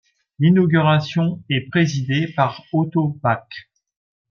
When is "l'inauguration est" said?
0.39-1.69